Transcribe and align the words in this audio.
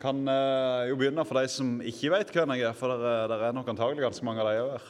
kan 0.00 0.18
uh, 0.28 0.84
jo 0.90 0.96
begynne 0.98 1.24
for 1.26 1.40
de 1.40 1.50
som 1.50 1.76
ikke 1.84 2.12
vet 2.12 2.32
hvem 2.34 2.54
jeg 2.56 2.68
er, 2.68 2.76
for 2.76 2.92
det 3.00 3.36
er, 3.36 3.52
nok 3.56 3.68
antagelig 3.72 4.04
ganske 4.04 4.26
mange 4.26 4.44
av 4.44 4.50
de 4.50 4.56
her. 4.60 4.88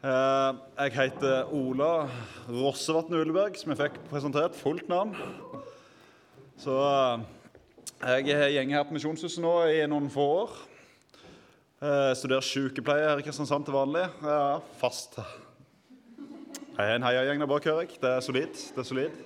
Uh, 0.00 0.60
jeg 0.80 0.94
heter 0.96 1.52
Ola 1.54 1.92
Rossevatn 2.48 3.18
Uleberg, 3.18 3.58
som 3.60 3.72
jeg 3.72 3.80
fikk 3.82 4.00
presentert 4.10 4.56
fullt 4.58 4.88
navn. 4.90 5.14
Så 6.60 6.74
uh, 6.74 7.22
jeg 8.00 8.32
har 8.32 8.56
her 8.56 8.88
på 8.88 8.96
Misjonshuset 8.96 9.42
nå 9.44 9.54
i 9.68 9.84
noen 9.90 10.10
få 10.12 10.26
år. 10.40 10.58
Uh, 11.80 12.12
studerer 12.16 12.44
sykepleie 12.44 13.06
her 13.08 13.20
i 13.20 13.24
Kristiansand 13.24 13.64
til 13.68 13.76
vanlig. 13.76 14.06
Ja, 14.24 14.58
fast. 14.80 15.20
Jeg 16.76 16.86
er 16.86 16.96
en 16.96 17.04
heiagjeng 17.04 17.40
der 17.40 17.48
bak, 17.48 17.64
hører 17.68 17.84
jeg. 17.84 17.98
Det 18.00 18.10
er 18.10 18.24
solid. 18.24 18.56
Det 18.74 18.82
er 18.82 18.88
solid. 18.88 19.20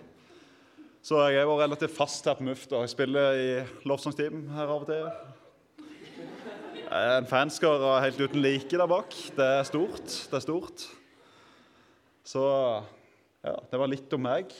Så 1.04 1.18
jeg 1.28 1.42
er 1.42 1.44
jo 1.44 1.58
relativt 1.58 1.92
fast 1.92 2.24
her 2.24 2.32
på 2.38 2.46
Mufta. 2.46 2.78
Jeg 2.80 2.94
spiller 2.94 3.34
i 3.36 3.48
lovsangsteam 3.84 4.46
her 4.54 4.70
av 4.72 4.86
og 4.86 4.88
til. 4.88 5.02
En 6.96 7.28
fanskare 7.28 7.90
helt 8.06 8.22
uten 8.22 8.40
like 8.40 8.72
der 8.72 8.88
bak. 8.88 9.12
Det 9.36 9.48
er 9.58 9.68
stort. 9.68 10.00
Det 10.30 10.38
er 10.38 10.44
stort. 10.46 10.86
Så 12.24 12.40
ja, 13.44 13.52
det 13.68 13.82
var 13.82 13.92
litt 13.92 14.16
om 14.16 14.24
meg. 14.24 14.56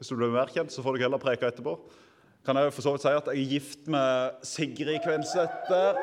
Hvis 0.00 0.10
du 0.10 0.18
blir 0.18 0.34
mer 0.34 0.50
kjent, 0.50 0.74
så 0.74 0.82
får 0.82 0.98
du 0.98 1.06
heller 1.06 1.22
preke 1.22 1.46
etterpå. 1.46 1.78
Kan 2.42 2.58
jeg 2.58 2.66
jo 2.66 2.74
for 2.74 2.88
så 2.88 2.96
vidt 2.96 3.06
si 3.06 3.14
at 3.14 3.30
jeg 3.30 3.46
er 3.46 3.54
gift 3.54 3.86
med 3.86 4.42
Sigrid 4.42 4.98
Kvenseth 5.06 5.70
der. 5.70 6.02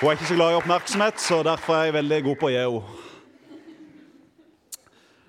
Hun 0.00 0.08
er 0.08 0.16
ikke 0.16 0.32
så 0.32 0.40
glad 0.40 0.56
i 0.56 0.62
oppmerksomhet, 0.64 1.20
så 1.20 1.44
derfor 1.44 1.76
er 1.76 1.90
jeg 1.90 2.00
veldig 2.00 2.24
god 2.30 2.40
på 2.40 2.48
å 2.48 2.56
gi 2.56 2.62
henne. 2.64 3.03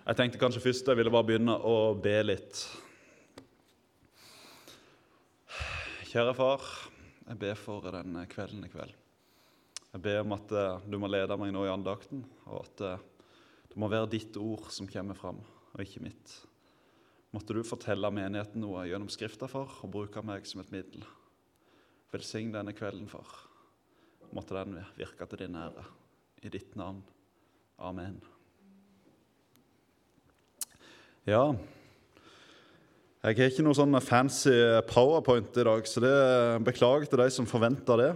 Jeg 0.06 0.20
tenkte 0.20 0.38
kanskje 0.38 0.62
først 0.62 0.90
jeg 0.92 1.00
ville 1.00 1.10
bare 1.10 1.26
begynne 1.26 1.54
å 1.66 1.96
be 1.98 2.14
litt. 2.22 2.60
Kjære 6.12 6.36
far, 6.38 6.68
jeg 7.26 7.40
ber 7.42 7.58
for 7.58 7.88
denne 7.90 8.28
kvelden 8.30 8.68
i 8.68 8.70
kveld. 8.70 8.94
Jeg 9.96 10.04
ber 10.06 10.20
om 10.22 10.36
at 10.36 10.54
eh, 10.54 10.86
du 10.86 11.00
må 11.02 11.10
lede 11.10 11.38
meg 11.42 11.56
nå 11.56 11.64
i 11.66 11.72
andakten, 11.74 12.22
og 12.46 12.68
at 12.68 12.84
eh, 12.86 13.02
det 13.72 13.82
må 13.82 13.90
være 13.90 14.12
ditt 14.14 14.38
ord 14.38 14.70
som 14.76 14.86
kommer 14.92 15.18
fram, 15.18 15.42
og 15.74 15.82
ikke 15.82 16.04
mitt. 16.06 16.38
Måtte 17.34 17.58
du 17.58 17.64
fortelle 17.66 18.14
menigheten 18.14 18.62
noe 18.62 18.86
gjennom 18.86 19.10
Skrifta, 19.10 19.50
for, 19.50 19.74
og 19.82 19.94
bruke 19.98 20.22
meg 20.22 20.46
som 20.46 20.62
et 20.62 20.72
middel. 20.76 21.02
Velsign 22.14 22.54
denne 22.54 22.78
kvelden, 22.78 23.10
far. 23.10 23.34
Måtte 24.38 24.62
den 24.62 24.78
virke 25.02 25.26
til 25.32 25.48
din 25.48 25.58
ære. 25.66 25.90
I 26.46 26.54
ditt 26.54 26.78
navn. 26.78 27.02
Amen. 27.82 28.22
Ja. 31.26 31.56
Jeg 33.26 33.34
har 33.40 33.48
ikke 33.50 33.64
noe 33.66 33.74
sånn 33.74 33.98
fancy 34.06 34.52
powerpoint 34.86 35.56
i 35.58 35.64
dag, 35.66 35.88
så 35.90 36.04
det 36.04 36.18
beklager 36.68 37.10
til 37.10 37.18
de 37.24 37.26
som 37.34 37.48
forventer 37.50 37.98
det. 37.98 38.12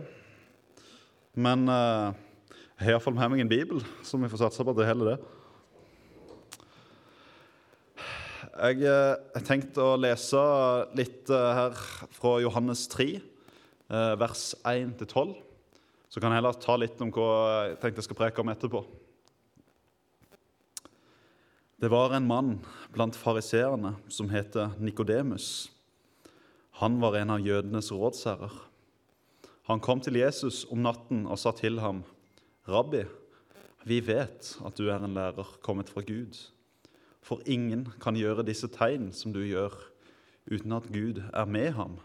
Men 1.33 1.63
uh, 1.65 2.13
jeg 2.75 2.85
har 2.85 2.93
iallfall 2.93 3.17
med 3.17 3.33
meg 3.33 3.41
en 3.41 3.49
bibel, 3.49 3.81
så 4.05 4.21
vi 4.21 4.29
får 4.29 4.43
satse 4.43 4.61
på 4.61 4.75
at 4.75 4.77
det 4.77 4.85
holder, 4.91 5.09
det. 5.09 5.19
Jeg 8.59 8.85
har 8.85 9.17
uh, 9.17 9.41
tenkt 9.49 9.81
å 9.81 9.97
lese 9.97 10.45
litt 11.01 11.33
uh, 11.33 11.49
her 11.63 11.81
fra 12.13 12.37
Johannes 12.45 12.85
3, 12.93 13.09
vers 14.21 14.51
1-12. 14.69 15.33
Så 16.13 16.21
kan 16.21 16.29
jeg 16.29 16.43
heller 16.43 16.61
ta 16.61 16.77
litt 16.77 17.01
om 17.01 17.09
hva 17.09 17.29
jeg 17.71 17.79
tenkte 17.81 18.03
jeg 18.03 18.11
skal 18.11 18.21
preke 18.21 18.45
om 18.45 18.53
etterpå. 18.53 18.85
Det 21.79 21.87
var 21.87 22.11
en 22.11 22.25
mann 22.27 22.57
blant 22.91 23.15
fariseerne 23.15 23.93
som 24.11 24.27
het 24.33 24.57
Nikodemus. 24.83 25.69
Han 26.81 26.97
var 26.99 27.15
en 27.15 27.29
av 27.31 27.45
jødenes 27.45 27.91
rådsherrer. 27.95 28.51
Han 29.69 29.79
kom 29.79 30.01
til 30.03 30.17
Jesus 30.19 30.65
om 30.67 30.81
natten 30.83 31.23
og 31.23 31.39
sa 31.39 31.53
til 31.55 31.79
ham, 31.79 32.03
'Rabbi, 32.67 33.05
vi 33.85 33.99
vet 34.03 34.57
at 34.65 34.75
du 34.75 34.89
er 34.89 34.99
en 34.99 35.13
lærer 35.13 35.55
kommet 35.63 35.89
fra 35.89 36.01
Gud.' 36.01 36.51
For 37.21 37.39
ingen 37.45 37.87
kan 38.01 38.15
gjøre 38.15 38.43
disse 38.43 38.67
tegn 38.67 39.11
som 39.13 39.31
du 39.33 39.39
gjør, 39.39 39.71
uten 40.51 40.71
at 40.71 40.91
Gud 40.91 41.23
er 41.33 41.45
med 41.45 41.71
ham. 41.71 41.99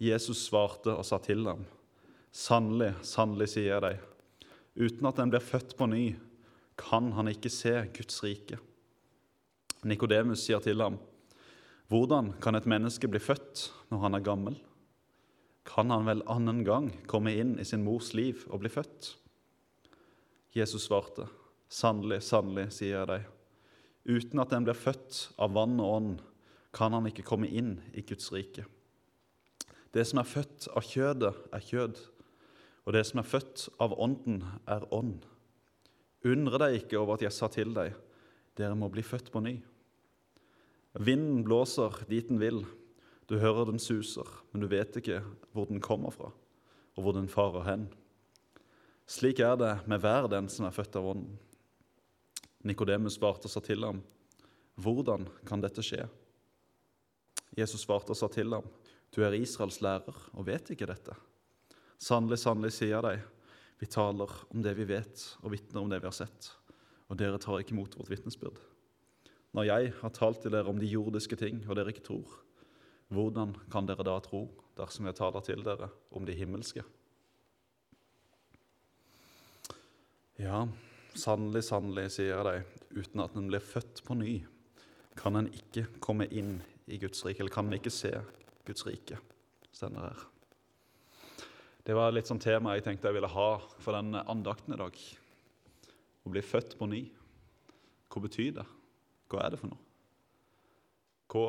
Jesus 0.00 0.46
svarte 0.46 0.94
og 0.96 1.04
sa 1.04 1.18
til 1.18 1.44
ham, 1.44 1.66
'Sannelig, 2.32 2.94
sannelig, 3.02 3.48
sier 3.48 3.74
jeg 3.74 3.82
deg, 3.82 3.98
uten 4.76 5.06
at 5.06 5.18
en 5.18 5.30
blir 5.30 5.40
født 5.44 5.76
på 5.76 5.86
ny, 5.86 6.16
kan 6.78 7.12
han 7.12 7.28
ikke 7.30 7.50
se 7.52 7.74
Guds 7.94 8.22
rike. 8.24 8.58
Nikodemus 9.84 10.46
sier 10.46 10.62
til 10.62 10.80
ham, 10.80 10.98
'Hvordan 11.88 12.34
kan 12.40 12.54
et 12.54 12.66
menneske 12.66 13.08
bli 13.08 13.18
født 13.18 13.72
når 13.90 13.98
han 13.98 14.14
er 14.14 14.20
gammel?' 14.20 14.60
'Kan 15.64 15.90
han 15.90 16.06
vel 16.06 16.22
annen 16.26 16.64
gang 16.64 16.92
komme 17.06 17.34
inn 17.36 17.58
i 17.58 17.64
sin 17.64 17.84
mors 17.84 18.14
liv 18.14 18.46
og 18.50 18.60
bli 18.60 18.68
født?' 18.68 19.16
Jesus 20.54 20.88
svarte, 20.88 21.28
'Sannelig, 21.68 22.22
sannelig, 22.22 22.72
sier 22.72 22.98
jeg 22.98 23.06
deg, 23.06 23.24
uten 24.08 24.40
at 24.40 24.52
en 24.52 24.64
blir 24.64 24.74
født 24.74 25.32
av 25.38 25.52
vann 25.52 25.80
og 25.80 25.94
ånd, 25.96 26.20
kan 26.72 26.92
han 26.92 27.06
ikke 27.06 27.22
komme 27.22 27.48
inn 27.48 27.80
i 27.94 28.02
Guds 28.02 28.32
rike.' 28.32 28.66
Det 29.92 30.06
som 30.06 30.18
er 30.18 30.28
født 30.28 30.68
av 30.76 30.82
kjødet, 30.84 31.34
er 31.52 31.60
kjød, 31.60 31.96
og 32.84 32.92
det 32.92 33.06
som 33.06 33.18
er 33.18 33.28
født 33.28 33.68
av 33.80 33.94
ånden, 33.98 34.44
er 34.66 34.84
ånd. 34.92 35.24
Undre 36.26 36.58
deg 36.64 36.80
ikke 36.80 36.98
over 36.98 37.18
at 37.18 37.26
jeg 37.26 37.34
sa 37.34 37.46
til 37.52 37.70
deg, 37.76 37.94
dere 38.58 38.74
må 38.74 38.88
bli 38.90 39.04
født 39.06 39.30
på 39.30 39.42
ny. 39.44 39.54
Vinden 40.98 41.44
blåser 41.46 41.94
dit 42.10 42.26
den 42.26 42.40
vil, 42.42 42.64
du 43.28 43.36
hører 43.38 43.68
den 43.68 43.78
suser, 43.78 44.26
men 44.50 44.64
du 44.64 44.70
vet 44.72 44.96
ikke 44.98 45.20
hvor 45.52 45.68
den 45.68 45.82
kommer 45.84 46.10
fra, 46.10 46.32
og 46.96 47.04
hvor 47.04 47.14
den 47.14 47.28
farer 47.30 47.66
hen. 47.68 47.86
Slik 49.08 49.40
er 49.44 49.54
det 49.60 49.74
med 49.88 50.02
hver 50.02 50.26
den 50.32 50.48
som 50.52 50.66
er 50.66 50.74
født 50.74 50.96
av 50.98 51.06
Ånden. 51.12 51.36
Nikodemus 52.66 53.16
svarte 53.16 53.46
og 53.46 53.52
sa 53.52 53.62
til 53.64 53.84
ham, 53.86 54.02
Hvordan 54.78 55.26
kan 55.46 55.62
dette 55.62 55.82
skje? 55.82 56.04
Jesus 57.56 57.82
svarte 57.86 58.12
og 58.14 58.18
sa 58.18 58.28
til 58.30 58.52
ham, 58.52 58.66
Du 59.14 59.22
er 59.24 59.36
Israels 59.38 59.80
lærer 59.80 60.16
og 60.34 60.46
vet 60.46 60.74
ikke 60.74 60.86
dette. 60.86 61.14
Sannelig, 61.98 62.38
sannelig, 62.42 62.74
sier 62.76 62.96
jeg 62.96 63.04
deg, 63.06 63.22
vi 63.78 63.86
taler 63.86 64.32
om 64.50 64.62
det 64.62 64.74
vi 64.78 64.86
vet, 64.88 65.22
og 65.42 65.52
vitner 65.54 65.82
om 65.82 65.90
det 65.90 66.00
vi 66.02 66.08
har 66.08 66.16
sett, 66.16 66.50
og 67.08 67.18
dere 67.20 67.38
tar 67.40 67.62
ikke 67.62 67.76
imot 67.76 67.96
vårt 67.98 68.10
vitnesbyrd. 68.10 68.58
Når 69.56 69.68
jeg 69.68 69.92
har 70.00 70.12
talt 70.14 70.42
til 70.42 70.52
dere 70.52 70.68
om 70.68 70.80
de 70.80 70.90
jordiske 70.90 71.38
ting, 71.40 71.62
og 71.68 71.78
dere 71.78 71.94
ikke 71.94 72.04
tror, 72.10 72.38
hvordan 73.08 73.54
kan 73.72 73.88
dere 73.88 74.04
da 74.04 74.18
tro 74.20 74.44
dersom 74.76 75.08
jeg 75.08 75.16
taler 75.16 75.44
til 75.46 75.64
dere 75.64 75.88
om 76.12 76.26
de 76.28 76.36
himmelske? 76.36 76.84
Ja, 80.38 80.66
sannelig, 81.18 81.64
sannelig, 81.66 82.10
sier 82.14 82.36
jeg 82.36 82.46
deg, 82.46 82.74
uten 82.98 83.24
at 83.24 83.38
en 83.38 83.48
blir 83.50 83.64
født 83.64 84.04
på 84.06 84.18
ny, 84.18 84.34
kan 85.18 85.38
en 85.38 85.48
ikke 85.50 85.88
komme 86.04 86.28
inn 86.30 86.60
i 86.86 87.00
Guds 87.00 87.24
rike, 87.26 87.42
eller 87.42 87.54
kan 87.54 87.66
en 87.66 87.78
ikke 87.78 87.94
se 87.94 88.12
Guds 88.68 88.86
rike, 88.86 89.18
stender 89.74 90.10
her. 90.10 90.26
Det 91.88 91.94
var 91.96 92.12
litt 92.12 92.28
sånn 92.28 92.36
tema 92.36 92.74
jeg 92.76 92.82
tenkte 92.84 93.08
jeg 93.08 93.16
ville 93.16 93.30
ha 93.32 93.46
for 93.80 93.96
den 93.96 94.12
andakten 94.20 94.74
i 94.74 94.76
dag. 94.76 94.96
Å 96.20 96.28
bli 96.28 96.42
født 96.44 96.74
på 96.76 96.84
ny. 96.84 96.98
Hva 98.12 98.20
betyr 98.26 98.50
det? 98.58 98.64
Hva 99.32 99.46
er 99.46 99.54
det 99.54 99.60
for 99.62 99.70
noe? 99.70 99.80
Hva 101.32 101.46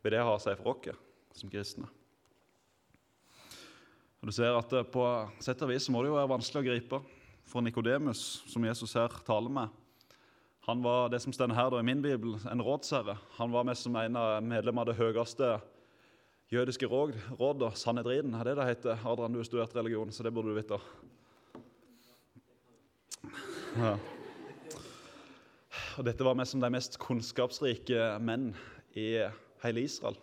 vil 0.00 0.14
det 0.14 0.22
ha 0.24 0.38
seg 0.40 0.56
for 0.62 0.72
oss 0.72 1.36
som 1.36 1.52
kristne? 1.52 1.90
Og 4.22 4.30
du 4.30 4.32
ser 4.32 4.56
at 4.56 4.72
På 4.94 5.04
sett 5.44 5.60
og 5.60 5.74
vis 5.74 5.90
må 5.92 6.00
det 6.00 6.08
jo 6.08 6.16
være 6.16 6.32
vanskelig 6.38 6.62
å 6.62 6.68
gripe 6.70 7.02
for 7.52 7.60
Nikodemus, 7.60 8.46
som 8.48 8.64
Jesus 8.64 8.96
her 8.96 9.12
taler 9.28 9.52
med. 9.52 9.68
Han 10.70 10.80
var 10.80 11.12
det 11.12 11.20
som 11.20 11.36
står 11.36 11.52
her 11.52 11.68
da, 11.68 11.84
i 11.84 11.90
min 11.90 12.00
bibel, 12.00 12.38
en 12.48 12.64
rådsherre. 12.64 13.18
Han 13.36 13.52
var 13.52 13.68
med 13.68 13.76
som 13.76 14.00
en 14.00 14.16
av 14.16 14.40
medlem 14.40 14.80
av 14.80 14.88
det 14.88 14.96
høyeste 14.96 15.58
jødiske 16.52 16.86
råd, 16.86 17.16
råd 17.40 17.62
og 17.64 17.76
Sanhedriden 17.80 18.34
er 18.36 18.44
det 18.44 18.56
det 18.58 18.66
heter. 18.68 19.06
Adrian, 19.08 19.32
du 19.32 19.40
har 19.40 19.48
studert 19.48 19.76
religion, 19.76 20.12
så 20.12 20.22
det 20.22 20.34
burde 20.34 20.52
du 20.52 20.58
vite. 20.58 20.78
Ja. 23.78 23.94
Og 25.96 26.04
dette 26.04 26.24
var 26.24 26.36
med 26.36 26.48
som 26.48 26.60
de 26.60 26.70
mest 26.72 26.98
kunnskapsrike 27.00 28.18
menn 28.20 28.50
i 28.96 29.24
hele 29.64 29.84
Israel. 29.86 30.18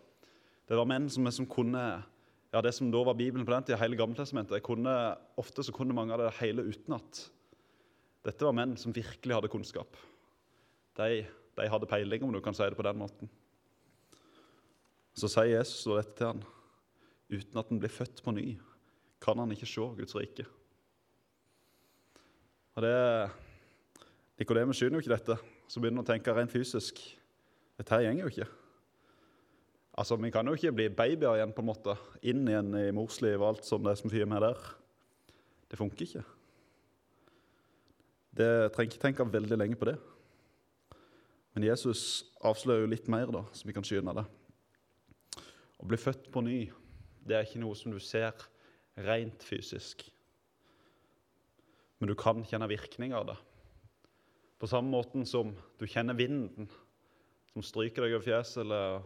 Det 0.70 0.78
var 0.78 0.86
menn 0.90 1.10
som, 1.10 1.26
som 1.34 1.50
kunne 1.50 1.84
ja, 2.54 2.62
det 2.62 2.76
som 2.78 2.90
da 2.94 3.02
var 3.06 3.18
Bibelen 3.18 3.46
på 3.46 3.54
den 3.54 3.66
tida, 3.66 3.82
hele 3.82 3.98
Gammeltestamentet. 3.98 4.66
Ofte 5.38 5.66
så 5.66 5.74
kunne 5.74 5.98
mange 5.98 6.14
av 6.14 6.22
det 6.24 6.38
hele 6.42 6.66
utenat. 6.66 7.26
Dette 8.26 8.46
var 8.46 8.54
menn 8.58 8.78
som 8.78 8.94
virkelig 8.94 9.38
hadde 9.38 9.50
kunnskap. 9.50 9.98
De, 10.98 11.24
de 11.58 11.70
hadde 11.70 11.90
peiling, 11.90 12.26
om 12.26 12.34
du 12.34 12.42
kan 12.42 12.58
si 12.58 12.66
det 12.66 12.78
på 12.78 12.86
den 12.86 13.02
måten. 13.02 13.30
Så 15.18 15.30
sier 15.32 15.58
Jesus 15.58 15.88
dette 15.88 16.16
til 16.18 16.32
han. 16.32 16.44
Uten 17.30 17.62
at 17.62 17.70
han 17.70 17.82
blir 17.82 17.94
født 17.94 18.24
på 18.26 18.34
ny, 18.34 18.48
kan 19.22 19.38
han 19.38 19.52
ikke 19.54 19.70
se 19.70 19.86
Guds 19.98 20.16
rike. 20.18 20.46
Og 22.78 22.86
det, 22.86 22.96
Nikodemus 24.40 24.80
skjønner 24.80 24.98
jo 24.98 25.04
ikke 25.04 25.14
dette, 25.14 25.36
så 25.70 25.82
begynner 25.82 26.02
han 26.02 26.08
å 26.08 26.10
tenke 26.10 26.34
rent 26.34 26.54
fysisk. 26.54 27.02
Dette 27.78 27.96
her 27.96 28.08
gjenger 28.08 28.26
jo 28.26 28.34
ikke. 28.34 28.50
Altså, 30.00 30.16
Vi 30.16 30.32
kan 30.32 30.48
jo 30.48 30.56
ikke 30.56 30.72
bli 30.72 30.90
babyer 30.90 31.36
igjen, 31.36 31.54
på 31.54 31.62
en 31.62 31.70
måte, 31.70 31.96
inn 32.24 32.48
igjen 32.48 32.72
i 32.80 32.92
morsliv 32.96 33.42
og 33.42 33.50
alt 33.50 33.68
som 33.68 33.84
det 33.84 33.92
er 33.92 34.00
som 34.00 34.12
fyrer 34.12 34.30
med 34.32 34.42
der. 34.46 34.62
Det 35.70 35.78
funker 35.78 36.06
ikke. 36.06 36.24
Det 38.40 38.50
trenger 38.72 38.94
ikke 38.94 39.04
tenke 39.04 39.28
veldig 39.28 39.58
lenge 39.60 39.76
på 39.76 39.90
det. 39.90 39.98
Men 41.54 41.68
Jesus 41.68 42.24
avslører 42.46 42.86
jo 42.86 42.94
litt 42.94 43.10
mer, 43.12 43.28
da, 43.34 43.44
så 43.52 43.68
vi 43.68 43.76
kan 43.76 43.84
skynde 43.84 44.16
det. 44.16 44.26
Å 45.80 45.88
bli 45.88 46.00
født 46.00 46.28
på 46.34 46.44
ny 46.44 46.60
det 47.30 47.36
er 47.38 47.46
ikke 47.46 47.62
noe 47.62 47.78
som 47.78 47.94
du 47.94 48.00
ser 48.02 48.34
rent 49.06 49.44
fysisk. 49.46 50.02
Men 52.00 52.12
du 52.12 52.16
kan 52.20 52.42
kjenne 52.48 52.70
virkning 52.72 53.14
av 53.16 53.28
det. 53.30 53.36
På 54.60 54.68
samme 54.68 54.92
måten 54.92 55.28
som 55.28 55.54
du 55.80 55.86
kjenner 55.88 56.18
vinden 56.20 56.68
som 57.54 57.64
stryker 57.64 58.06
deg 58.06 58.16
over 58.18 58.26
fjeset, 58.26 58.62
eller 58.64 59.00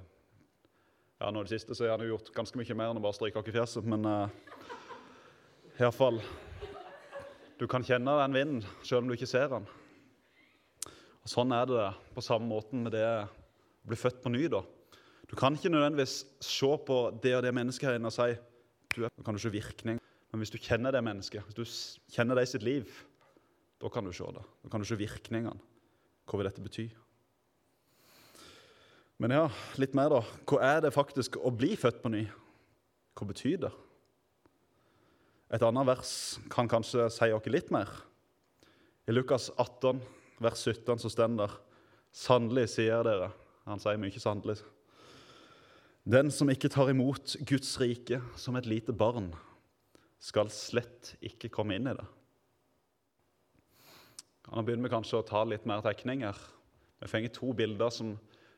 ja, 1.19 1.29
nå 1.29 1.41
i 1.41 1.47
det 1.47 1.53
siste 1.53 1.77
så 1.77 1.87
har 1.87 1.97
han 1.97 2.09
gjort 2.09 2.33
ganske 2.35 2.57
mye 2.59 2.77
mer 2.77 2.91
enn 2.91 2.99
å 3.01 3.03
bare 3.03 3.17
stryke 3.17 3.41
oss 3.41 3.49
i 3.49 3.55
fjeset, 3.55 3.85
men 3.87 4.07
uh, 4.09 5.91
fall 5.95 6.19
Du 7.59 7.67
kan 7.69 7.85
kjenne 7.85 8.17
den 8.19 8.35
vinden 8.35 8.65
selv 8.81 9.03
om 9.03 9.09
du 9.09 9.15
ikke 9.15 9.29
ser 9.29 9.49
den. 9.53 9.67
Og 11.23 11.31
Sånn 11.31 11.53
er 11.55 11.69
det 11.69 11.85
på 12.13 12.23
samme 12.25 12.49
måten 12.49 12.83
med 12.83 12.95
det 12.97 13.05
å 13.05 13.27
bli 13.87 13.97
født 13.99 14.19
på 14.23 14.33
ny. 14.33 14.47
da. 14.51 14.63
Du 15.29 15.35
kan 15.39 15.55
ikke 15.55 15.71
nødvendigvis 15.71 16.23
se 16.43 16.71
på 16.87 16.97
det 17.23 17.35
og 17.37 17.43
det 17.45 17.53
mennesket 17.55 17.89
her 17.89 17.99
inne 17.99 18.11
og 18.11 18.15
si 18.15 18.33
du 18.93 19.03
er, 19.05 19.13
kan 19.25 19.33
du 19.33 19.41
se 19.41 19.49
virkning. 19.49 19.99
Men 20.31 20.41
hvis 20.41 20.51
du 20.53 20.59
kjenner 20.61 20.93
det 20.93 21.03
mennesket, 21.05 21.45
hvis 21.45 21.57
du 21.57 22.13
kjenner 22.13 22.37
det 22.37 22.47
i 22.47 22.51
sitt 22.53 22.65
liv, 22.65 22.89
da 23.81 23.89
kan 23.89 24.05
du 24.05 24.13
se 24.13 24.25
det. 24.33 24.43
Da 24.63 24.69
kan 24.71 24.81
du 24.81 24.87
se 24.87 24.97
virkningene. 24.97 25.59
Hva 26.29 26.39
vil 26.39 26.47
dette 26.47 26.63
bety? 26.63 26.87
Men 29.21 29.35
ja, 29.35 29.43
litt 29.79 29.93
mer, 29.97 30.09
da. 30.13 30.21
Hva 30.49 30.59
er 30.65 30.81
det 30.85 30.93
faktisk 30.95 31.37
å 31.37 31.51
bli 31.53 31.75
født 31.79 32.01
på 32.03 32.11
ny? 32.13 32.23
Hva 33.13 33.27
betyr 33.29 33.59
det? 33.65 33.71
Et 35.53 35.61
annet 35.61 35.85
vers 35.85 36.13
kan 36.49 36.69
kanskje 36.69 37.05
si 37.13 37.29
oss 37.35 37.49
litt 37.51 37.69
mer. 37.73 37.91
I 39.05 39.13
Lukas 39.13 39.51
18, 39.61 40.01
vers 40.41 40.65
17, 40.65 40.97
så 41.03 41.11
står 41.11 41.37
det 41.37 41.49
Sannelig, 42.13 42.67
sier 42.73 43.05
dere 43.05 43.31
Han 43.67 43.81
sier 43.81 43.99
mye 44.01 44.21
sannelig. 44.21 44.59
Den 46.03 46.27
som 46.35 46.49
ikke 46.51 46.67
tar 46.67 46.89
imot 46.91 47.37
Guds 47.47 47.77
rike 47.79 48.17
som 48.35 48.57
et 48.59 48.67
lite 48.67 48.91
barn, 48.91 49.29
skal 50.19 50.49
slett 50.51 51.13
ikke 51.23 51.51
komme 51.51 51.77
inn 51.77 51.87
i 51.87 51.93
det. 51.95 52.05
Nå 54.49 54.63
begynner 54.67 54.89
vi 54.89 54.91
kanskje 54.91 55.21
å 55.21 55.27
ta 55.27 55.45
litt 55.47 55.63
mer 55.67 55.79
tegninger. 55.83 56.35
Vi 56.99 57.07
fenger 57.11 57.31
to 57.31 57.53
bilder 57.55 57.91
som 57.91 58.17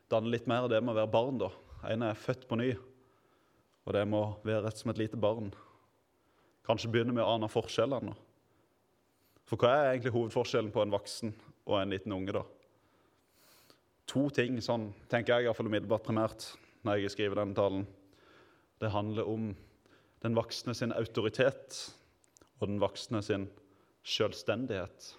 danner 0.09 0.33
litt 0.33 0.49
mer 0.49 0.65
av 0.65 0.71
det 0.73 0.81
med 0.81 0.95
å 0.95 0.97
være 1.03 1.13
barn. 1.13 1.37
da. 1.37 1.51
En 1.85 2.01
er 2.01 2.17
født 2.17 2.47
på 2.49 2.57
ny, 2.57 2.71
og 3.85 3.93
det 3.93 4.03
må 4.09 4.23
være 4.41 4.65
rett 4.65 4.81
som 4.81 4.89
et 4.89 5.03
lite 5.03 5.17
barn. 5.17 5.53
Kanskje 6.65 6.89
begynner 6.89 7.13
vi 7.13 7.21
å 7.21 7.29
ane 7.35 7.49
forskjellene. 7.49 8.17
For 9.45 9.61
hva 9.61 9.69
er 9.69 9.91
egentlig 9.93 10.17
hovedforskjellen 10.17 10.73
på 10.73 10.81
en 10.81 10.97
voksen 10.97 11.33
og 11.69 11.77
en 11.77 11.93
liten 11.93 12.17
unge? 12.17 12.33
da? 12.33 12.45
To 14.09 14.31
ting, 14.33 14.57
sånn 14.65 14.89
tenker 15.09 15.35
jeg 15.35 15.45
iallfall 15.45 15.69
umiddelbart 15.69 16.09
primært 16.09 16.55
når 16.85 17.01
jeg 17.01 17.15
skriver 17.15 17.41
denne 17.41 17.57
talen. 17.57 17.85
Det 18.81 18.93
handler 18.93 19.27
om 19.29 19.51
den 20.23 20.37
voksne 20.37 20.73
sin 20.77 20.93
autoritet 20.95 21.77
og 22.59 22.69
den 22.69 22.81
voksne 22.81 23.21
sin 23.25 23.47
selvstendighet. 24.05 25.13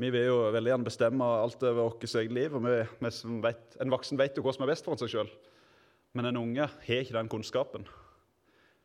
Vi 0.00 0.08
vil 0.08 0.30
jo 0.30 0.36
veldig 0.54 0.72
gjerne 0.72 0.86
bestemme 0.86 1.26
alt 1.42 1.62
over 1.62 1.90
vårt 1.90 2.04
eget 2.08 2.32
liv. 2.32 2.54
og 2.56 2.64
vi, 2.64 2.76
vi 3.04 3.40
vet, 3.44 3.76
En 3.80 3.92
voksen 3.92 4.18
vet 4.18 4.36
jo 4.36 4.42
hva 4.42 4.54
som 4.56 4.64
er 4.64 4.72
best 4.72 4.86
for 4.88 4.96
seg 4.96 5.12
sjøl, 5.12 5.32
men 6.16 6.26
en 6.26 6.40
unge 6.40 6.64
har 6.64 7.02
ikke 7.04 7.18
den 7.18 7.28
kunnskapen. 7.28 7.84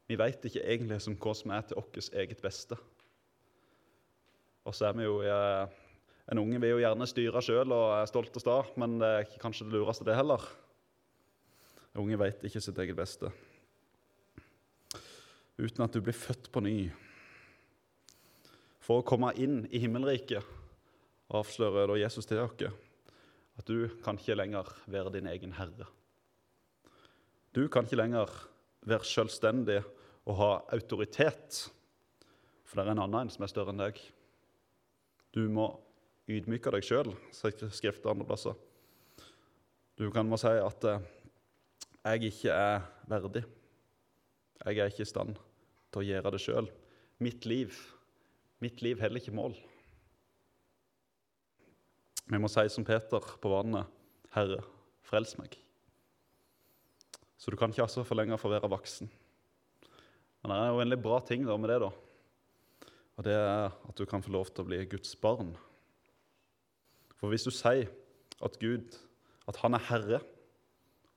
Vi 0.08 0.18
vet 0.20 0.44
ikke 0.46 0.66
egentlig 0.66 1.00
som 1.02 1.16
hva 1.16 1.34
som 1.34 1.54
er 1.56 1.64
til 1.66 1.80
vårt 1.80 2.12
eget 2.12 2.44
beste. 2.44 2.76
Og 4.66 4.76
så 4.76 4.90
er 4.90 4.98
vi 4.98 5.08
jo 5.08 5.22
eh, 5.24 5.82
En 6.32 6.42
unge 6.42 6.58
vil 6.58 6.72
jo 6.72 6.82
gjerne 6.82 7.06
styre 7.06 7.42
sjøl 7.46 7.70
og 7.70 7.92
er 8.00 8.08
stolt 8.10 8.34
og 8.34 8.42
sta, 8.42 8.54
men 8.82 8.98
det 8.98 9.10
er 9.14 9.34
kanskje 9.38 9.68
det 9.68 9.78
lureste, 9.78 10.06
det 10.08 10.16
heller. 10.18 10.42
Unge 11.96 12.18
vet 12.20 12.44
ikke 12.48 12.62
sitt 12.64 12.80
eget 12.82 12.98
beste. 12.98 13.30
Uten 15.56 15.86
at 15.86 15.94
du 15.96 16.02
blir 16.04 16.16
født 16.16 16.50
på 16.52 16.64
ny. 16.64 16.90
For 18.84 19.00
å 19.00 19.06
komme 19.08 19.32
inn 19.40 19.64
i 19.72 19.80
himmelriket 19.82 20.44
avslører 21.36 21.90
da 21.90 22.00
Jesus 22.00 22.28
til 22.28 22.42
dere 22.42 22.74
at 23.56 23.70
du 23.70 23.88
kan 24.04 24.20
ikke 24.20 24.36
lenger 24.36 24.68
være 24.92 25.14
din 25.16 25.30
egen 25.32 25.56
herre. 25.56 25.88
Du 27.56 27.70
kan 27.72 27.88
ikke 27.88 28.02
lenger 28.02 28.32
være 28.86 29.08
selvstendig 29.08 29.80
og 30.26 30.38
ha 30.42 30.52
autoritet, 30.76 31.62
for 32.66 32.76
det 32.76 32.84
er 32.84 32.92
en 32.96 33.04
annen 33.06 33.32
som 33.32 33.46
er 33.46 33.52
større 33.52 33.72
enn 33.72 33.80
deg. 33.80 34.02
Du 35.32 35.46
må 35.48 35.70
ydmyke 36.28 36.74
deg 36.74 36.84
sjøl, 36.84 37.14
sier 37.32 37.72
Skriftet 37.72 38.10
andre 38.12 38.28
plasser. 38.28 38.58
Du 39.96 40.10
kan 40.12 40.28
må 40.28 40.36
si 40.42 40.52
at 40.52 40.88
eh, 40.90 41.06
'jeg 42.06 42.24
ikke 42.24 42.50
er 42.50 42.82
verdig'. 43.10 43.46
Jeg 44.66 44.78
er 44.78 44.86
ikke 44.86 45.02
i 45.02 45.06
stand 45.06 45.36
til 45.92 46.02
å 46.02 46.06
gjøre 46.06 46.32
det 46.32 46.42
sjøl. 46.42 46.70
Mitt 47.20 47.46
liv, 47.46 47.74
mitt 48.62 48.82
liv 48.82 49.00
heller 49.00 49.20
ikke 49.20 49.34
mål. 49.36 49.56
Vi 52.26 52.38
må 52.38 52.50
si 52.50 52.68
som 52.70 52.86
Peter 52.86 53.20
på 53.20 53.50
vannet, 53.50 53.86
'Herre, 54.32 54.64
frels 55.02 55.36
meg'. 55.38 55.58
Så 57.38 57.52
du 57.52 57.58
kan 57.58 57.70
ikke 57.70 57.84
altså 57.84 58.04
for 58.04 58.16
lenger 58.16 58.38
få 58.38 58.50
være 58.50 58.70
voksen. 58.70 59.10
Men 60.42 60.52
det 60.52 60.58
er 60.58 60.68
jo 60.68 60.74
en 60.74 60.90
veldig 60.90 61.02
bra 61.02 61.20
ting 61.26 61.46
med 61.46 61.70
det, 61.70 61.82
da. 61.82 61.90
Og 63.18 63.24
det 63.24 63.34
er 63.34 63.72
at 63.72 63.98
du 63.98 64.06
kan 64.06 64.22
få 64.22 64.32
lov 64.32 64.46
til 64.46 64.64
å 64.64 64.68
bli 64.68 64.86
Guds 64.86 65.16
barn. 65.16 65.56
For 67.16 67.30
hvis 67.30 67.44
du 67.44 67.52
sier 67.52 67.90
at 68.44 68.60
Gud, 68.60 68.98
at 69.48 69.56
Han 69.58 69.74
er 69.74 69.80
Herre, 69.80 70.22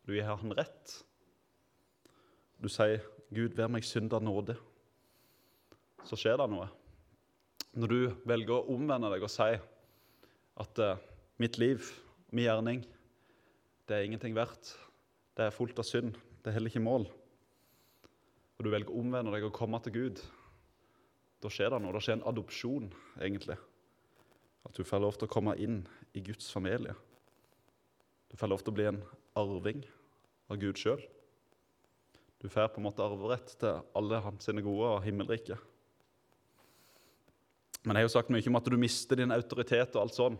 du 0.09 0.15
gir 0.17 0.25
Han 0.25 0.55
rett 0.57 1.05
Du 2.59 2.69
sier 2.73 3.05
'Gud, 3.29 3.53
vær 3.53 3.69
meg 3.69 3.85
synder 3.85 4.23
nåde', 4.25 4.57
så 6.01 6.17
skjer 6.17 6.39
det 6.41 6.47
noe. 6.49 6.65
Når 7.77 7.91
du 7.93 7.99
velger 8.25 8.55
å 8.57 8.73
omvende 8.73 9.11
deg 9.13 9.27
og 9.27 9.29
si 9.29 9.51
at 10.65 10.81
uh, 10.81 10.97
mitt 11.37 11.59
liv, 11.61 11.85
min 12.33 12.47
gjerning, 12.47 12.81
det 13.85 13.99
er 13.99 14.07
ingenting 14.07 14.33
verdt. 14.33 14.71
Det 15.37 15.45
er 15.45 15.53
fullt 15.53 15.77
av 15.77 15.85
synd. 15.85 16.17
Det 16.41 16.55
holder 16.57 16.73
ikke 16.73 16.83
mål. 16.87 17.05
Og 18.57 18.65
du 18.65 18.73
velger 18.73 18.97
å 18.97 19.05
omvende 19.05 19.37
deg 19.37 19.45
og 19.45 19.53
komme 19.61 19.83
til 19.85 19.99
Gud. 19.99 20.25
Da 21.45 21.53
skjer 21.53 21.77
det 21.77 21.83
noe. 21.85 21.93
Da 21.93 22.01
skjer 22.01 22.17
en 22.17 22.27
adopsjon, 22.33 22.89
egentlig. 23.21 23.59
At 24.65 24.73
du 24.73 24.89
får 24.89 25.05
lov 25.05 25.21
til 25.21 25.29
å 25.29 25.35
komme 25.37 25.59
inn 25.61 25.83
i 26.17 26.25
Guds 26.25 26.49
familie. 26.49 26.97
Du 28.33 28.41
får 28.41 28.57
lov 28.57 28.65
til 28.65 28.73
å 28.73 28.81
bli 28.81 28.89
en 28.89 29.05
arving 29.37 29.85
av 30.49 30.61
Gud 30.61 30.81
sjøl. 30.81 31.01
Du 32.39 32.47
får 32.49 32.71
på 32.71 32.81
en 32.81 32.87
måte 32.87 33.03
arverett 33.03 33.57
til 33.59 33.81
alle 33.99 34.21
hans 34.23 34.51
gode 34.63 34.93
og 34.93 35.03
himmelrike. 35.05 35.59
Men 37.85 37.97
jeg 37.97 38.03
har 38.03 38.09
jo 38.09 38.15
sagt 38.15 38.31
mye 38.35 38.47
om 38.51 38.59
at 38.59 38.69
du 38.69 38.77
mister 38.79 39.19
din 39.19 39.35
autoritet 39.35 39.95
og 39.97 40.05
alt 40.05 40.17
sånn. 40.17 40.39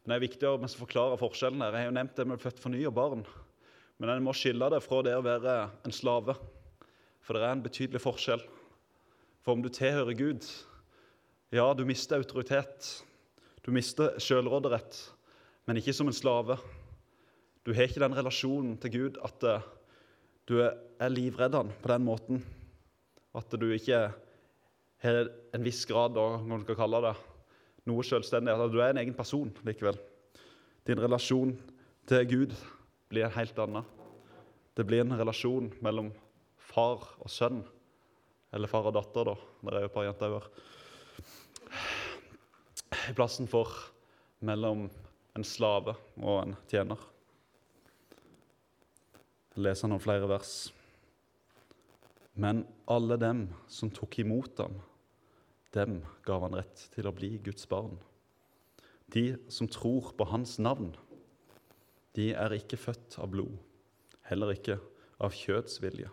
Men 0.00 0.12
det 0.12 0.16
er 0.16 0.24
viktig 0.24 0.48
å 0.48 0.70
forklare 0.78 1.18
forskjellen 1.20 1.62
her. 1.64 1.74
Jeg 1.74 1.86
har 1.86 1.90
jo 1.90 1.96
nevnt 1.98 2.16
det 2.16 2.26
med 2.28 2.42
født 2.42 2.62
for 2.62 2.72
ny 2.72 2.80
og 2.88 2.96
barn. 2.96 3.26
Men 4.00 4.14
en 4.14 4.24
må 4.24 4.34
skille 4.36 4.70
det 4.72 4.80
fra 4.84 5.02
det 5.04 5.12
å 5.16 5.24
være 5.24 5.56
en 5.86 5.94
slave. 5.94 6.36
For 7.20 7.36
det 7.36 7.44
er 7.44 7.54
en 7.56 7.64
betydelig 7.64 8.02
forskjell. 8.02 8.42
For 9.44 9.56
om 9.56 9.64
du 9.64 9.70
tilhører 9.72 10.16
Gud 10.18 10.46
Ja, 11.50 11.66
du 11.74 11.82
mister 11.84 12.20
autoritet. 12.22 13.02
Du 13.66 13.72
mister 13.74 14.14
sjølråderett, 14.22 14.96
men 15.66 15.80
ikke 15.80 15.92
som 15.92 16.08
en 16.08 16.16
slave. 16.16 16.56
Du 17.66 17.74
har 17.76 17.84
ikke 17.88 18.00
den 18.00 18.16
relasjonen 18.16 18.76
til 18.80 18.92
Gud 18.94 19.18
at 19.24 19.44
eh, 19.44 19.66
du 20.48 20.56
er 20.64 21.12
livredd 21.12 21.58
på 21.82 21.90
den 21.92 22.06
måten. 22.06 22.40
At 23.36 23.52
du 23.52 23.66
ikke 23.70 23.98
har 25.04 25.28
en 25.54 25.66
viss 25.66 25.84
grad 25.88 26.16
av 26.18 26.40
hva 26.40 26.56
du 26.56 26.64
skal 26.64 26.78
kalle 26.78 27.02
det, 27.04 27.12
noe 27.88 28.06
selvstendig. 28.06 28.54
At 28.54 28.72
du 28.72 28.80
er 28.80 28.94
en 28.94 29.02
egen 29.02 29.16
person 29.16 29.52
likevel. 29.66 30.00
Din 30.88 31.00
relasjon 31.00 31.52
til 32.08 32.26
Gud 32.32 32.56
blir 33.12 33.28
en 33.28 33.36
helt 33.36 33.60
annen. 33.60 33.86
Det 34.74 34.86
blir 34.88 35.04
en 35.04 35.18
relasjon 35.20 35.68
mellom 35.84 36.10
far 36.72 37.04
og 37.20 37.30
sønn. 37.30 37.60
Eller 38.56 38.70
far 38.70 38.88
og 38.88 38.96
datter, 38.96 39.30
da. 39.30 39.36
Der 39.68 39.76
er 39.76 39.84
jo 39.84 39.92
et 39.92 39.94
par 39.94 40.08
jenter 40.08 40.40
òg. 40.40 40.50
I 43.10 43.14
plassen 43.14 43.46
for 43.50 43.68
mellom 44.42 44.88
en 45.36 45.46
slave 45.46 45.94
og 46.18 46.40
en 46.40 46.56
tjener. 46.70 47.10
Jeg 49.50 49.64
leser 49.66 49.90
noen 49.90 50.02
flere 50.02 50.28
vers. 50.30 50.70
Men 52.38 52.62
alle 52.90 53.16
dem 53.18 53.48
som 53.68 53.90
tok 53.90 54.20
imot 54.22 54.62
ham, 54.62 54.76
dem 55.74 56.00
gav 56.26 56.44
han 56.46 56.56
rett 56.58 56.86
til 56.94 57.08
å 57.10 57.14
bli 57.14 57.34
Guds 57.42 57.66
barn. 57.70 57.98
De 59.10 59.34
som 59.50 59.68
tror 59.70 60.12
på 60.14 60.26
hans 60.30 60.56
navn, 60.62 60.92
de 62.14 62.30
er 62.34 62.54
ikke 62.54 62.78
født 62.78 63.18
av 63.22 63.30
blod, 63.34 63.56
heller 64.30 64.54
ikke 64.54 64.78
av 65.22 65.34
kjødsvilje, 65.34 66.10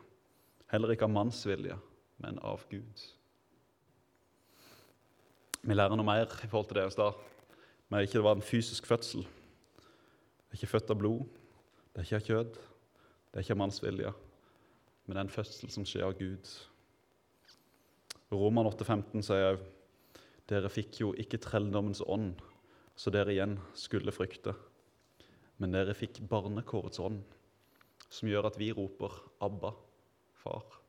heller 0.73 0.93
ikke 0.93 1.05
av 1.07 1.13
mannsvilje, 1.13 1.77
men 2.21 2.39
av 2.45 2.65
Gud. 2.69 3.03
Vi 5.61 5.75
lærer 5.77 5.97
noe 5.97 6.05
mer 6.07 6.25
i 6.25 6.49
forhold 6.49 6.69
til 6.71 6.79
det 6.79 6.87
i 6.89 6.95
stad, 6.95 7.21
men 7.89 8.05
ikke 8.05 8.17
det 8.17 8.25
var 8.25 8.37
en 8.37 8.45
fysisk 8.45 8.89
fødsel. 8.89 9.25
Det 9.25 10.55
er 10.55 10.59
ikke 10.59 10.73
født 10.73 10.93
av 10.93 10.99
blod, 11.01 11.23
det 11.93 12.01
er 12.01 12.07
ikke 12.07 12.19
av 12.21 12.27
kjød, 12.31 12.59
det 13.31 13.39
er 13.39 13.45
ikke 13.45 13.59
manns 13.59 13.81
vilje, 13.83 14.11
men 15.05 15.15
det 15.15 15.21
er 15.21 15.25
en 15.27 15.35
fødsel 15.37 15.71
som 15.71 15.85
skjer 15.87 16.07
av 16.07 16.15
Gud. 16.19 16.51
Roman 18.31 18.67
8,15 18.67 19.23
sier 19.23 19.53
òg 19.53 19.65
dere 20.47 20.69
fikk 20.71 21.01
jo 21.01 21.11
ikke 21.19 21.41
trelldommens 21.43 21.99
ånd, 22.07 22.39
så 22.95 23.11
dere 23.11 23.33
igjen 23.33 23.57
skulle 23.75 24.13
frykte. 24.15 24.53
Men 25.59 25.73
dere 25.75 25.95
fikk 25.97 26.21
barnekårets 26.29 27.01
ånd, 27.03 27.19
som 28.07 28.29
gjør 28.31 28.47
at 28.47 28.59
vi 28.59 28.71
roper 28.71 29.11
'Abba, 29.41 29.73
far'. 30.43 30.79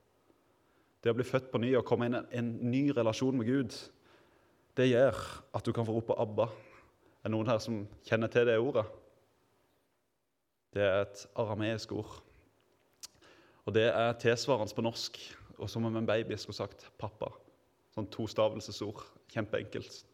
Det 1.02 1.10
å 1.10 1.14
bli 1.18 1.26
født 1.26 1.50
på 1.50 1.58
ny 1.58 1.74
og 1.74 1.86
komme 1.86 2.06
inn 2.06 2.14
i 2.14 2.38
en 2.38 2.52
ny 2.70 2.90
relasjon 2.94 3.36
med 3.36 3.46
Gud, 3.46 3.74
det 4.76 4.90
gjør 4.92 5.18
at 5.54 5.64
du 5.64 5.72
kan 5.72 5.86
få 5.86 5.98
rope 5.98 6.14
'Abba'. 6.14 6.50
Er 7.24 7.28
det 7.28 7.32
noen 7.34 7.50
her 7.50 7.58
som 7.58 7.86
kjenner 8.04 8.28
til 8.30 8.46
det 8.46 8.58
ordet? 8.58 8.86
Det 10.72 10.82
er 10.82 11.00
et 11.02 11.26
arameisk 11.34 11.92
ord. 11.92 12.22
Og 13.68 13.74
Det 13.74 13.84
er 13.84 14.14
tilsvarende 14.16 14.72
på 14.72 14.80
norsk, 14.80 15.18
og 15.58 15.68
som 15.68 15.84
om 15.84 15.96
en 15.96 16.06
baby 16.06 16.36
skulle 16.40 16.56
sagt 16.56 16.86
'pappa'. 16.96 17.34
Sånn 17.92 18.06
tostavelsesord. 18.08 19.02
Kjempeenkelt. 19.28 20.04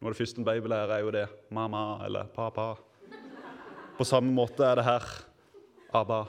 Noe 0.00 0.10
av 0.10 0.14
det 0.14 0.18
første 0.18 0.40
en 0.42 0.44
baby 0.44 0.66
lærer, 0.66 0.90
er 0.90 1.00
jo 1.04 1.10
det 1.10 1.28
'mamma' 1.50 2.04
eller 2.04 2.24
'pappa'. 2.24 2.76
På 3.98 4.04
samme 4.04 4.32
måte 4.34 4.64
er 4.64 4.74
det 4.74 4.84
her 4.84 5.24
'Abba'. 5.94 6.26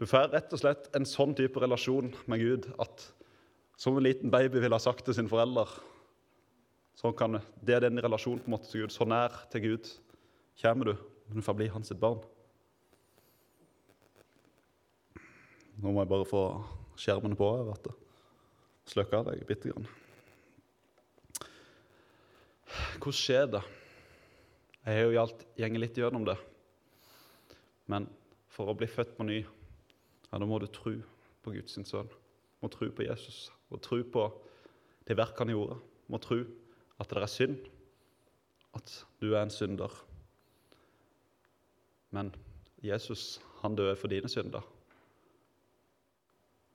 Du 0.00 0.06
får 0.06 0.32
rett 0.32 0.52
og 0.52 0.58
slett 0.58 0.96
en 0.96 1.04
sånn 1.04 1.34
type 1.34 1.60
relasjon 1.60 2.14
med 2.26 2.40
Gud 2.40 2.74
at 2.80 3.12
som 3.76 3.96
en 3.96 4.02
liten 4.02 4.30
baby 4.30 4.58
ville 4.58 4.74
ha 4.74 4.78
sagt 4.78 5.04
til 5.04 5.14
sine 5.14 5.28
foreldre 5.28 5.66
sånn 6.94 7.16
kan 7.16 7.40
Det 7.62 7.74
er 7.74 7.80
den 7.80 8.02
relasjonen 8.02 8.40
på 8.40 8.46
en 8.46 8.50
måte 8.50 8.70
til 8.70 8.80
Gud. 8.80 8.90
Så 8.90 9.04
nær 9.04 9.46
til 9.50 9.60
Gud 9.60 10.00
kommer 10.62 10.84
du, 10.84 10.96
men 11.28 11.36
du 11.36 11.42
får 11.42 11.54
bli 11.54 11.68
hans 11.68 11.92
barn. 11.92 12.35
Nå 15.76 15.92
må 15.92 16.00
jeg 16.02 16.08
bare 16.08 16.28
få 16.28 16.42
skjermene 16.96 17.36
på. 17.36 17.48
her, 17.56 17.64
vet 17.68 17.84
du. 17.84 17.92
Slukke 18.86 19.18
av 19.18 19.26
deg 19.28 19.42
bitte 19.48 19.72
grann. 19.72 19.88
Hvordan 22.96 23.18
skjer 23.18 23.50
det? 23.52 23.62
Jeg 24.86 24.94
har 24.94 25.04
jo 25.04 25.16
gjaldt 25.16 25.42
gjengen 25.58 25.82
litt 25.82 25.98
gjennom 25.98 26.24
det. 26.26 26.36
Men 27.90 28.06
for 28.50 28.70
å 28.70 28.76
bli 28.78 28.88
født 28.88 29.16
på 29.18 29.26
ny, 29.26 29.40
ja, 29.42 30.38
da 30.38 30.46
må 30.46 30.58
du 30.62 30.68
tro 30.70 30.94
på 31.44 31.54
Guds 31.54 31.76
sønn. 31.76 32.10
Må 32.62 32.70
tro 32.72 32.88
på 32.90 33.04
Jesus 33.04 33.50
og 33.70 33.82
tro 33.84 33.98
på 34.00 34.24
det 35.06 35.16
verk 35.18 35.38
han 35.42 35.52
gjorde. 35.52 35.76
Må 36.08 36.20
tro 36.22 36.40
at 37.02 37.10
det 37.10 37.20
er 37.20 37.30
synd, 37.30 37.58
at 38.74 38.94
du 39.20 39.32
er 39.34 39.42
en 39.42 39.52
synder. 39.52 39.92
Men 42.14 42.32
Jesus, 42.82 43.42
han 43.60 43.76
døde 43.76 43.98
for 43.98 44.08
dine 44.08 44.30
synder. 44.30 44.64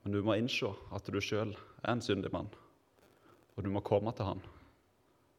Men 0.02 0.14
du 0.14 0.22
må 0.26 0.34
innse 0.38 0.72
at 0.94 1.08
du 1.10 1.20
sjøl 1.22 1.54
er 1.54 1.92
en 1.92 2.02
syndig 2.02 2.32
mann, 2.34 2.50
og 3.54 3.64
du 3.64 3.70
må 3.70 3.84
komme 3.86 4.14
til 4.16 4.26
han 4.26 4.42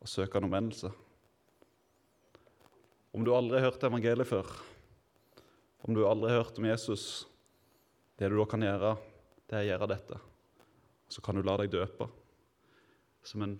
og 0.04 0.12
søke 0.12 0.40
en 0.40 0.48
omvendelse. 0.50 0.92
Om 3.14 3.24
du 3.24 3.32
aldri 3.36 3.60
har 3.60 3.70
hørt 3.70 3.86
evangeliet 3.88 4.28
før, 4.28 4.50
om 5.84 5.96
du 5.96 6.04
aldri 6.08 6.32
har 6.32 6.44
hørt 6.44 6.60
om 6.60 6.68
Jesus, 6.68 7.26
det 8.20 8.30
du 8.32 8.38
da 8.40 8.48
kan 8.50 8.64
gjøre, 8.66 8.94
det 9.48 9.58
er 9.58 9.66
å 9.66 9.70
gjøre 9.72 9.90
dette. 9.94 10.20
Så 11.12 11.24
kan 11.24 11.38
du 11.38 11.44
la 11.46 11.56
deg 11.60 11.72
døpe 11.74 12.08
som 13.24 13.44
en, 13.46 13.58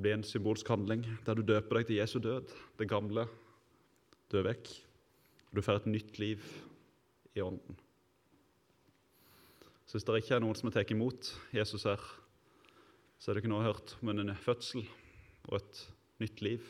blir 0.00 0.16
en 0.16 0.26
symbolsk 0.26 0.68
handling 0.72 1.04
der 1.26 1.36
du 1.36 1.44
døper 1.46 1.80
deg 1.80 1.88
til 1.88 2.00
Jesu 2.00 2.18
død. 2.22 2.52
Det 2.80 2.88
gamle 2.90 3.26
dør 4.32 4.48
vekk, 4.48 4.70
du 5.54 5.62
får 5.62 5.82
et 5.82 5.90
nytt 5.92 6.20
liv 6.22 6.44
i 7.34 7.44
Ånden. 7.44 7.83
Så 9.94 10.00
hvis 10.00 10.06
det 10.08 10.18
ikke 10.24 10.34
er 10.34 10.42
noen 10.42 10.56
som 10.58 10.66
har 10.66 10.72
tatt 10.74 10.90
imot 10.90 11.28
Jesus 11.54 11.84
her, 11.86 12.00
så 13.14 13.30
er 13.30 13.36
det 13.36 13.44
ikke 13.44 13.50
noe 13.52 13.62
hørt 13.62 13.92
om 14.02 14.08
en 14.10 14.32
fødsel 14.34 14.80
og 15.46 15.60
et 15.60 15.82
nytt 16.18 16.42
liv. 16.42 16.64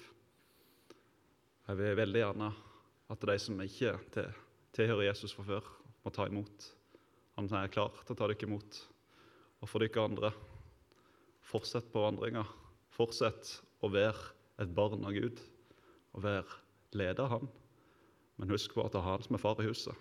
Jeg 1.64 1.78
vil 1.78 1.96
veldig 2.02 2.20
gjerne 2.20 2.50
at 3.14 3.24
de 3.24 3.38
som 3.40 3.64
ikke 3.64 3.94
tilhører 4.76 5.06
Jesus 5.06 5.32
fra 5.32 5.46
før, 5.48 5.72
må 6.04 6.12
ta 6.12 6.28
imot. 6.28 6.68
Han 7.40 7.48
er 7.48 7.72
klar 7.72 7.96
til 8.02 8.12
å 8.12 8.20
ta 8.20 8.28
dere 8.28 8.44
imot. 8.44 8.82
Og 9.64 9.72
for 9.72 9.80
dere 9.80 10.04
andre, 10.04 10.34
fortsett 11.48 11.88
på 11.96 12.04
vandringa. 12.04 12.44
Fortsett 12.92 13.56
å 13.80 13.88
være 13.88 14.34
et 14.60 14.76
barn 14.76 15.00
av 15.00 15.16
Gud 15.16 15.40
og 16.12 16.26
være 16.28 16.60
leder 16.92 17.24
av 17.24 17.38
Han. 17.38 17.54
Men 18.36 18.52
husk 18.52 18.76
på 18.76 18.84
at 18.84 18.92
det 18.92 19.00
er 19.00 19.14
Han 19.14 19.24
som 19.24 19.40
er 19.40 19.48
far 19.48 19.64
i 19.64 19.72
huset. 19.72 19.96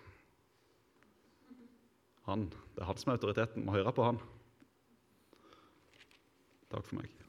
Han, 2.28 2.48
det 2.74 2.82
er 2.82 2.88
han 2.88 3.00
som 3.00 3.12
er 3.12 3.18
autoriteten. 3.18 3.66
Må 3.66 3.76
høre 3.76 3.92
på 3.94 4.06
han. 4.06 4.20
Takk 6.72 6.86
for 6.88 7.00
meg. 7.02 7.23